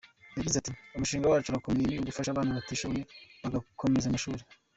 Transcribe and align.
Yagize 0.37 0.57
ati 0.59 0.71
“Umushinga 0.95 1.31
wacu 1.31 1.49
ukomeye 1.59 1.85
ni 1.87 1.95
ugufasha 2.03 2.29
abana 2.31 2.57
batishoboye 2.57 3.03
bagakomeza 3.41 4.05
amashuri. 4.07 4.43